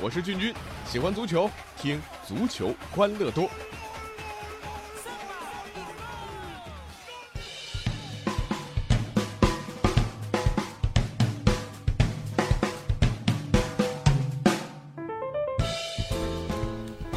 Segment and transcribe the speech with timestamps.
[0.00, 0.54] 我是俊君，
[0.86, 3.50] 喜欢足球，听足球欢乐多。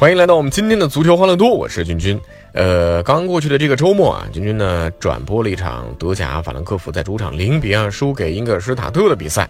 [0.02, 2.20] 欢迎来到我们今天的足球欢乐多，我是君君。
[2.54, 9.48] 呃，刚过去的这个周末啊，君君呢转播了一场德甲法兰克福在主场零比二输给英格尔施塔特的比赛。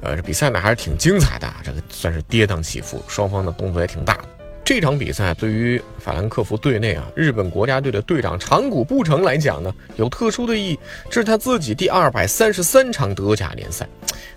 [0.00, 4.24] 呃，这比赛呢还是挺精彩的，这个算是跌宕起伏，双方的动作也挺大的。
[4.64, 10.78] 这场比赛对于法兰克福队内啊，日本国家队的队长长谷部诚来讲呢，有特殊的意义。
[11.10, 13.84] 这是他自己第二百三十三场德甲联赛，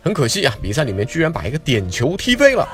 [0.01, 2.67] 很可惜啊，比赛里面居然把一个点球踢飞了。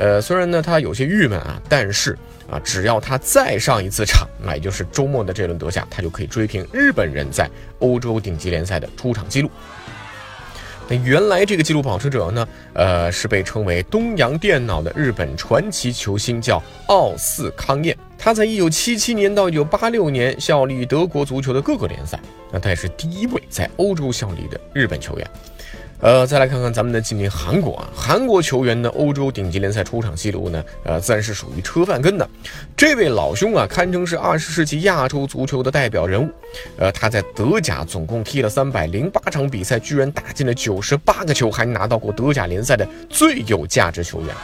[0.00, 2.16] 呃，虽然呢他有些郁闷啊，但是
[2.50, 7.46] 啊，只要他再上一次场，那也就是周末的这轮德甲，他就可以追平日本人在
[7.80, 9.50] 欧洲顶级联赛的出场记录。
[10.88, 17.94] 那原来这个纪录保持者呢，呃，是被称为东洋电脑的日本传奇球星，叫奥斯康彦。
[18.16, 22.18] 他在一九七七年到一九八六年效力德国足球的各个联赛。
[22.50, 25.30] 那他也是第一位在欧洲效力的日本球员。
[26.00, 32.26] 呃，再来看看咱们的近邻韩国啊，韩国球员的欧洲顶级联赛出场记录呢，呃，自然是属于车范根的。
[32.74, 36.30] 这位老兄啊，堪称是二十世纪亚洲足球的代表人物。
[36.78, 44.34] 呃，他在德甲总共踢了三百零八场比赛，居然打进了九十八个球，还拿到过德甲联赛的最有价值球员。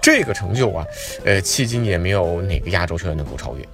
[0.00, 0.86] 这个成就啊，
[1.24, 3.68] 呃，迄今也没有哪个亚洲球员能够超越。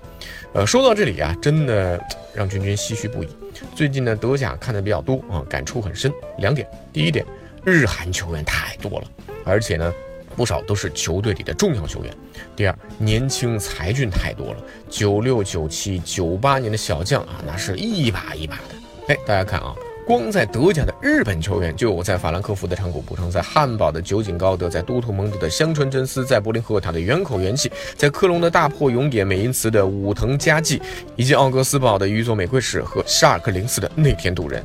[0.52, 2.00] 呃，说到这里啊，真的
[2.34, 3.28] 让君君唏嘘不已。
[3.74, 6.12] 最近呢，德甲看的比较多啊，感触很深。
[6.38, 7.24] 两点，第一点，
[7.64, 9.06] 日韩球员太多了，
[9.44, 9.92] 而且呢，
[10.36, 12.14] 不少都是球队里的重要球员。
[12.56, 18.74] 第二，年轻才俊太多了，九六、九七、九八年的小将啊，那是一把一把的。
[19.08, 19.74] 哎，大家看啊。
[20.10, 30.82] 光在德甲的日本球员就有在法兰克福的长谷部诚，在汉堡的酒井高德，在多特蒙德的香川真司，在柏林赫塔的远口元气，在科隆的大破勇野美因茨的武藤佳纪，
[31.14, 34.60] 以及奥格斯堡的宇佐美贵史和沙尔克零四的内田笃人。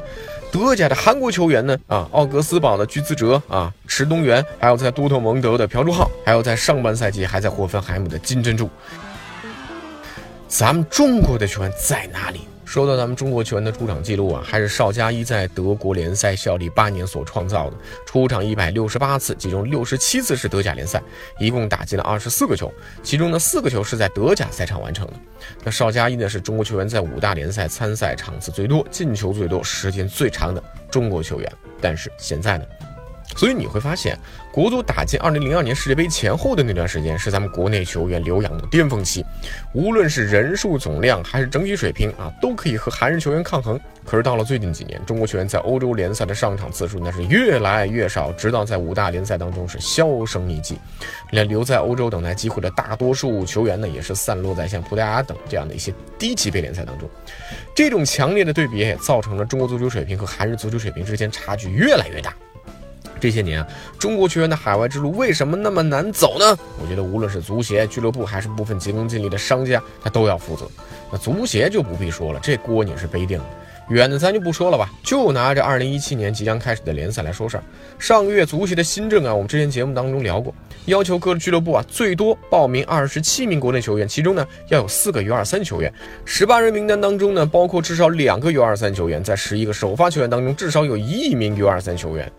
[0.51, 1.77] 德甲的韩国球员呢？
[1.85, 8.67] 啊，奥格斯堡的居兹哲啊，池东元，还有在多特蒙德的朴柱浩，还有在上半赛季还在霍芬海姆的金珍珠。
[10.47, 12.47] 咱们中国的球员在哪里？
[12.65, 21.01] 说到咱们中国球员的出场记录啊，还是邵佳一在德国联赛效力八年所创造的，出场一百六十八次，其中六十七次是德甲联赛，
[21.39, 25.13] 一共打进了二十四个球，其中呢四个球是在德甲赛场完成的。
[25.63, 32.65] 那邵佳一呢是中国球员在五大联赛参赛场次最多、进球最多、时间最长的中国球员，但是现在呢？
[33.35, 34.17] 所以你会发现，
[34.51, 39.25] 国足打进2002年世界杯前后的那段时间，是咱们国内球员留洋的巅峰期，
[39.73, 43.79] 无论是人数总量还是整体水平啊，都可以和韩日球员抗衡。
[44.05, 50.77] 可是到了最近几年，中国球员在欧洲联赛的上场次数那是越来越少，直到在五大联赛当中是销声匿迹，
[51.31, 57.09] 连留在欧洲等待机会的大多数球员呢，也是散落在像葡萄牙等这样的一些低级别联赛当中。
[57.75, 62.33] 这种强烈的对比也造成了中国足球水平和韩日足球水平之间差距越来越大。
[63.25, 66.55] 这些年啊，中国球员的海外之路为什么那么难走呢？
[66.79, 70.69] 我觉得无论是足协、俱乐部，还是部分急功近利的商家，他都要负责。
[71.11, 73.45] 那足协就不必说了，这锅你是背定了。
[73.89, 77.63] 远的咱就不说了吧，就拿着2017年即将开始的联赛来说事儿。
[77.99, 80.53] 上个月足协的新政啊，我们之前节目当中聊过，
[80.85, 85.93] 要求各俱乐部啊最多报名27名国内球员，其中呢要有四个 U23 球员。
[86.25, 92.31] 十八人名单当中呢，包括至少两个 U23 球员，在十一个首发球员当中，至少有一名 U23 球员。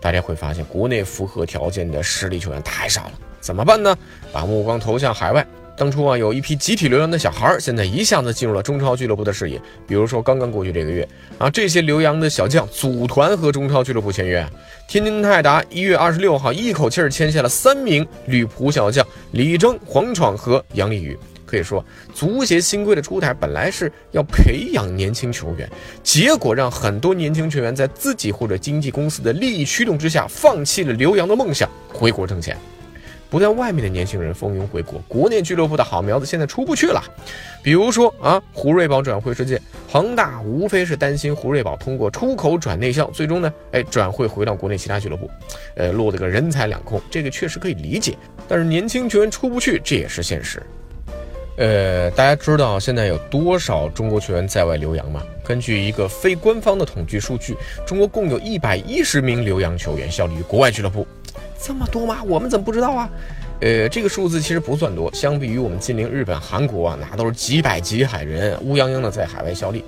[0.00, 3.96] 大家会发现，国内符合条件的实力球员太少了，怎么办呢？
[4.32, 5.46] 把目光投向海外。
[5.76, 9.60] 当初啊，有一批集体流洋的小孩，现在一下子进入了中超俱乐部的视野。
[9.86, 11.08] 比如说，刚刚过去这个月
[11.38, 14.46] 啊，这些留洋的小将组团和中超俱乐部签约。
[14.86, 21.18] 天津泰达一月二十六号一口气儿签下了三名旅仆小将：李征、黄闯和杨立宇。
[21.46, 25.68] 可以说，足协新规的出台本来是要培养年轻球员，
[26.02, 32.56] 结果让很多年轻球员在自己或者经纪公司的利益驱动之下，放弃了留洋的梦想，回国挣钱。
[33.30, 37.00] 不但外面的年轻人蜂拥回国，国内俱乐部的好苗子现在出不去了。
[37.62, 45.30] 比如说啊，胡瑞宝转会事件，恒大无非是担心胡瑞宝通过出口转内销，最终呢，哎，转会回到国内其他俱乐部，
[45.76, 47.00] 呃，落得个人财两空。
[47.08, 48.18] 这个确实可以理解，
[48.48, 50.60] 但是年轻球员出不去，这也是现实。
[51.56, 55.22] 呃，大家知道现在有多少中国球员在外留洋吗？
[55.44, 57.54] 根据一个非官方的统计数据，
[57.86, 61.06] 中国共有一百一十名留洋球员效力于国外俱乐部。
[61.62, 62.22] 这么多吗？
[62.26, 63.10] 我们怎么不知道啊？
[63.60, 69.84] 呃，这个数字其实不算多，相比于我们近邻日本、韩国啊，那都是几百几百人乌泱泱的在海外效力。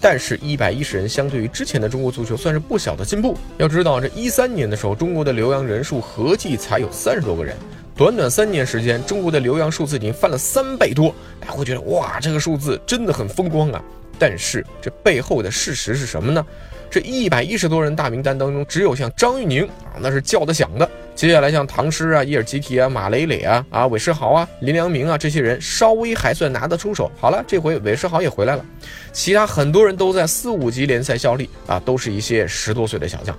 [0.00, 3.34] 但是，一百一十人相对于之前的中国足球算是不小的进步。
[3.56, 7.56] 要知道，这一三年的时候，中国的留洋人数合计才有三十多个人，
[7.96, 11.14] 短短三年时间，中国的留洋数字已经翻了三倍多。
[11.40, 13.82] 大家会觉得，哇，这个数字真的很风光啊！
[14.18, 16.44] 但是，这背后的事实是什么呢？
[16.90, 20.86] 这一百一十多人大名单当中，只有像张玉宁啊，那是叫得响的。
[21.14, 27.10] 接下来像唐诗啊、伊尔吉提啊、马雷雷啊、啊韦世豪啊、林良铭啊这些人，稍微还算拿得出手。
[27.18, 28.64] 好了，这回韦世豪也回来了，
[29.12, 33.36] 其他很多人都在四五级联赛效力啊，都是一些十多岁的小将。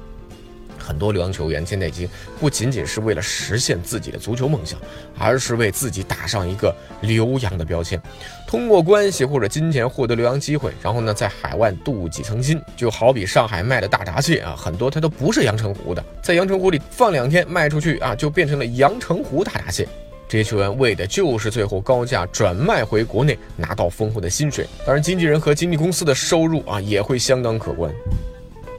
[0.85, 2.07] 很多留洋球员现在已经
[2.39, 4.79] 不仅仅是为了实现自己的足球梦想，
[5.17, 7.99] 而是为自己打上一个留洋的标签，
[8.47, 12.61] 通过关系或者金钱获得留洋机会，然后呢在海外镀几层金。
[12.77, 19.87] 就好比上海卖的大闸蟹啊，很多它都不是阳澄湖的，在阳澄湖里放两天卖出去啊，就变成了阳澄湖大闸蟹。
[20.27, 24.67] 这些球员为的就是最后高价转卖回国内，拿到丰厚的薪水。
[24.85, 27.93] 当然，经纪人和经纪公司的收入啊也会相当可观。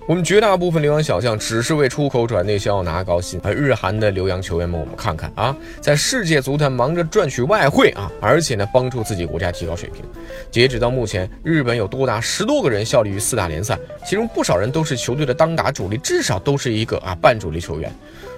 [0.08, 10.04] 我们绝大部分留洋小将只是为出口转内销拿高薪，而日韩的留洋球员们，我们看看啊，在世界足坛忙着赚取外汇啊，而且呢帮助自己国家提高水平。
[10.48, 13.76] 截止到目前，日本有多达十多个人效力于四大联赛，
[14.06, 17.92] 其中不少人都是球队的当打主力，至少都是一个啊半主力球员。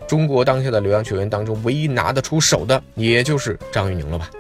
[0.07, 4.31] 中国当下的留洋球员当中，唯一拿得出手的，也就是张玉宁了吧。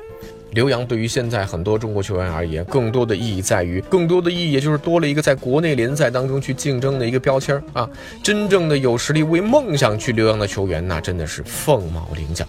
[0.53, 7.89] 留洋对于现在很多中国球员而言，更多的意义在于，更多的意义也就是多了一个在国内联赛当中去竞争的一个标签啊。
[8.23, 12.47] 真正的有实力为梦想去留洋的球员，那真的是凤毛麟角。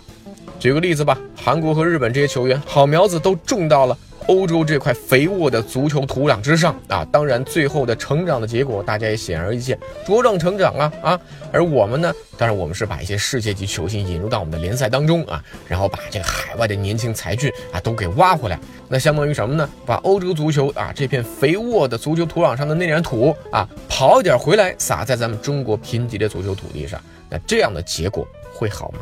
[0.59, 3.97] 举个例子吧，韩国和日本这些球员，好苗子都种到了。
[4.29, 11.19] 欧洲这块肥沃的足球土壤之上啊，当然最后的成长的结果，大家也显而易见，茁壮成长啊啊！
[11.51, 19.67] 而我们呢，当然我们是把一些世界级球星引入到我们的联赛当中啊，然后把这个海外的年轻才俊啊都给挖回来，那相当于什么呢？
[19.83, 27.01] 把欧洲足球啊这片肥沃的足球土壤上的那点土啊，刨一点回来撒在咱们中国贫瘠的足球土地上，
[27.31, 28.99] 那这样的结果会好吗？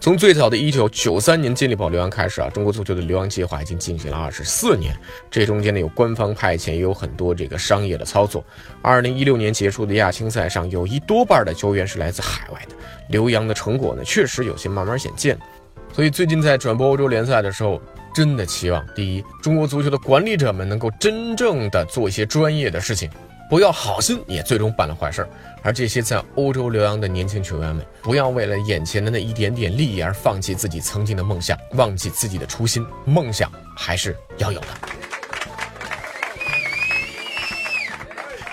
[0.00, 4.96] 从最早的一九九三年建立保留洋开始啊，中国足球的留洋计划已经进行了二十四年。
[5.30, 8.44] 这中间呢有官方派遣，也有很多这个商业的操作。
[8.82, 12.74] 二零一六年结束的亚青赛上，有一多半的球员是来自海外的。
[13.08, 15.38] 留洋的成果呢，确实有些慢慢显见。
[15.92, 17.80] 所以最近在转播欧洲联赛的时候，
[18.14, 23.08] 真的期望第一，中国足球的管理者们能够真正的做一些专业的事情。
[23.48, 25.26] 不要好心也最终办了坏事，
[25.62, 32.84] 而这些在欧洲留洋的年轻球员们，不要为了眼前的那一点点利益而放弃自己曾经的梦想，忘记自己的初心。
[33.04, 34.66] 梦想还是要有的。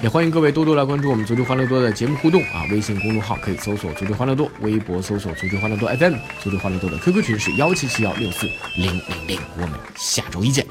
[0.02, 2.68] 也欢迎各位多多来关注我们足球欢乐多的节目互动啊！
[2.70, 8.46] 微信公众号可以搜索“足球欢乐多”，微博搜索“足球欢乐多 FM”，足球欢乐多的 QQ 群是幺七七幺六四
[8.76, 9.40] 零零零。
[9.56, 10.68] 我们下周一见。